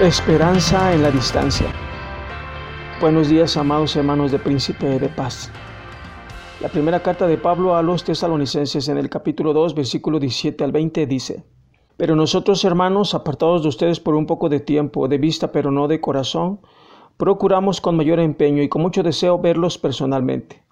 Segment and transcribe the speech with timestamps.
[0.00, 1.66] Esperanza en la distancia.
[3.00, 5.50] Buenos días, amados hermanos de Príncipe de Paz.
[6.60, 10.70] La primera carta de Pablo a los tesalonicenses en el capítulo 2, versículo 17 al
[10.70, 11.42] 20 dice,
[11.96, 15.88] Pero nosotros, hermanos, apartados de ustedes por un poco de tiempo, de vista pero no
[15.88, 16.60] de corazón,
[17.16, 20.62] procuramos con mayor empeño y con mucho deseo verlos personalmente.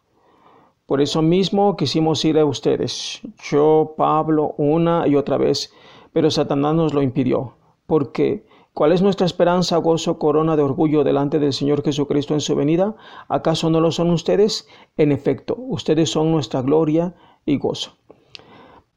[0.86, 5.72] Por eso mismo quisimos ir a ustedes, yo, Pablo, una y otra vez,
[6.12, 7.54] pero Satanás nos lo impidió,
[7.88, 12.54] porque ¿Cuál es nuestra esperanza, gozo, corona de orgullo delante del Señor Jesucristo en su
[12.54, 12.94] venida?
[13.26, 14.68] ¿Acaso no lo son ustedes?
[14.98, 17.14] En efecto, ustedes son nuestra gloria
[17.46, 17.92] y gozo.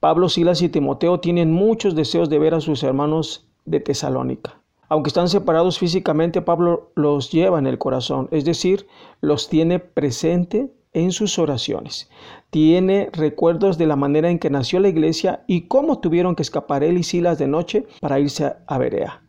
[0.02, 4.60] Pablo, Silas y Timoteo tienen muchos deseos de ver a sus hermanos de Tesalónica.
[4.90, 8.86] Aunque están separados físicamente, Pablo los lleva en el corazón, es decir,
[9.22, 12.10] los tiene presente en sus oraciones.
[12.50, 16.84] Tiene recuerdos de la manera en que nació la iglesia y cómo tuvieron que escapar
[16.84, 19.22] él y Silas de noche para irse a Berea.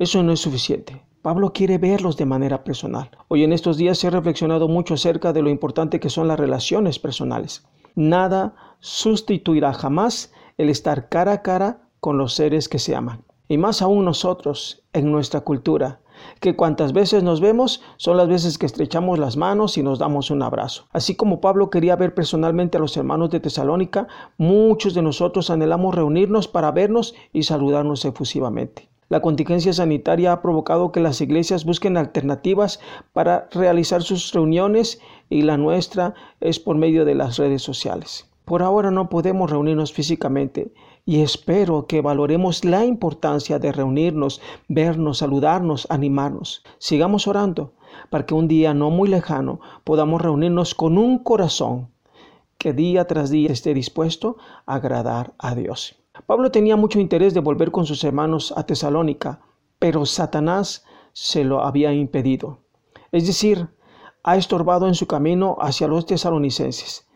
[0.00, 1.04] Eso no es suficiente.
[1.20, 3.10] Pablo quiere verlos de manera personal.
[3.28, 6.98] Hoy en estos días he reflexionado mucho acerca de lo importante que son las relaciones
[6.98, 7.66] personales.
[7.96, 13.26] Nada sustituirá jamás el estar cara a cara con los seres que se aman.
[13.46, 16.00] Y más aún nosotros, en nuestra cultura,
[16.40, 20.30] que cuantas veces nos vemos son las veces que estrechamos las manos y nos damos
[20.30, 20.86] un abrazo.
[20.92, 25.94] Así como Pablo quería ver personalmente a los hermanos de Tesalónica, muchos de nosotros anhelamos
[25.94, 28.89] reunirnos para vernos y saludarnos efusivamente.
[29.10, 32.78] La contingencia sanitaria ha provocado que las iglesias busquen alternativas
[33.12, 38.30] para realizar sus reuniones y la nuestra es por medio de las redes sociales.
[38.44, 40.72] Por ahora no podemos reunirnos físicamente
[41.04, 46.62] y espero que valoremos la importancia de reunirnos, vernos, saludarnos, animarnos.
[46.78, 47.72] Sigamos orando
[48.10, 51.88] para que un día no muy lejano podamos reunirnos con un corazón
[52.58, 54.36] que día tras día esté dispuesto
[54.66, 55.99] a agradar a Dios.
[56.26, 59.40] Pablo tenía mucho interés de volver con sus hermanos a Tesalónica,
[59.78, 62.58] pero Satanás se lo había impedido.
[63.12, 63.68] Es decir,
[64.22, 67.08] ha estorbado en su camino hacia los tesalonicenses.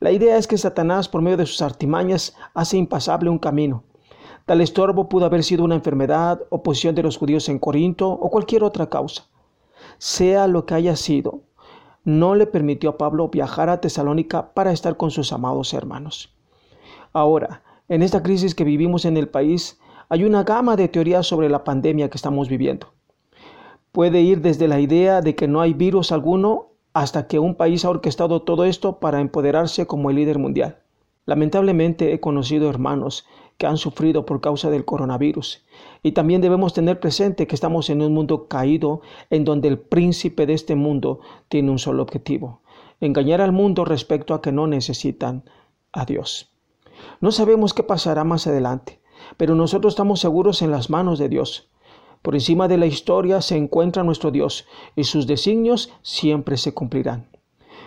[0.00, 3.84] La idea es que Satanás, por medio de sus artimañas, hace impasable un camino.
[4.46, 8.64] Tal estorbo pudo haber sido una enfermedad, oposición de los judíos en Corinto o cualquier
[8.64, 9.26] otra causa.
[9.98, 11.42] Sea lo que haya sido,
[12.04, 16.34] no le permitió a Pablo viajar a Tesalónica para estar con sus amados hermanos.
[17.12, 21.50] Ahora, en esta crisis que vivimos en el país, hay una gama de teorías sobre
[21.50, 22.94] la pandemia que estamos viviendo.
[23.92, 27.84] Puede ir desde la idea de que no hay virus alguno hasta que un país
[27.84, 30.78] ha orquestado todo esto para empoderarse como el líder mundial.
[31.26, 33.26] Lamentablemente he conocido hermanos
[33.58, 35.62] que han sufrido por causa del coronavirus
[36.02, 40.46] y también debemos tener presente que estamos en un mundo caído en donde el príncipe
[40.46, 41.20] de este mundo
[41.50, 42.62] tiene un solo objetivo,
[43.00, 45.44] engañar al mundo respecto a que no necesitan
[45.92, 46.51] a Dios.
[47.20, 49.00] No sabemos qué pasará más adelante,
[49.36, 51.70] pero nosotros estamos seguros en las manos de Dios.
[52.22, 57.28] Por encima de la historia se encuentra nuestro Dios y sus designios siempre se cumplirán.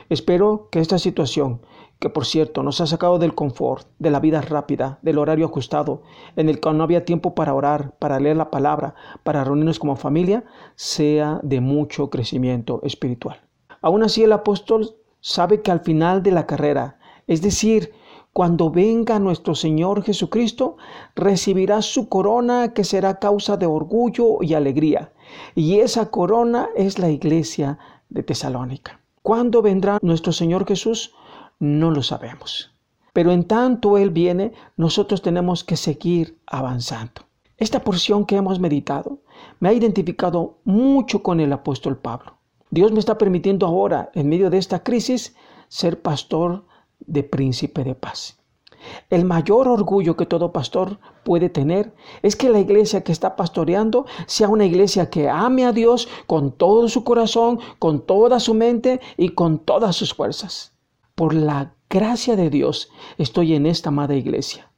[0.09, 1.61] Espero que esta situación,
[1.99, 6.03] que por cierto nos ha sacado del confort, de la vida rápida, del horario ajustado,
[6.35, 9.95] en el que no había tiempo para orar, para leer la palabra, para reunirnos como
[9.95, 10.43] familia,
[10.75, 13.41] sea de mucho crecimiento espiritual.
[13.81, 17.93] Aún así el apóstol sabe que al final de la carrera, es decir,
[18.35, 20.75] cuando venga nuestro Señor Jesucristo,
[21.15, 25.13] recibirá su corona que será causa de orgullo y alegría.
[25.55, 27.79] Y esa corona es la iglesia
[28.09, 28.99] de Tesalónica.
[29.21, 31.13] ¿Cuándo vendrá nuestro Señor Jesús?
[31.59, 32.75] No lo sabemos.
[33.13, 37.21] Pero en tanto Él viene, nosotros tenemos que seguir avanzando.
[37.55, 39.19] Esta porción que hemos meditado
[39.61, 42.35] me ha identificado mucho con el apóstol Pablo.
[42.69, 45.37] Dios me está permitiendo ahora, en medio de esta crisis,
[45.69, 46.65] ser pastor
[47.07, 48.37] de príncipe de paz.
[49.09, 54.05] El mayor orgullo que todo pastor puede tener es que la iglesia que está pastoreando
[54.27, 58.99] sea una iglesia que ame a Dios con todo su corazón, con toda su mente
[59.17, 60.73] y con todas sus fuerzas.
[61.15, 64.71] Por la gracia de Dios estoy en esta amada iglesia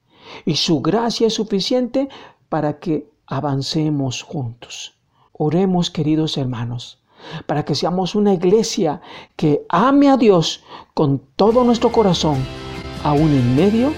[0.45, 2.09] y su gracia es suficiente
[2.49, 4.97] para que avancemos juntos.
[5.33, 7.03] Oremos, queridos hermanos
[7.45, 9.01] para que seamos una iglesia
[9.35, 10.63] que ame a Dios
[10.93, 12.37] con todo nuestro corazón,
[13.03, 13.93] aún en medio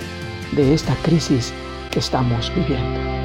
[0.54, 1.54] de esta crisis
[1.92, 3.19] que estamos viviendo.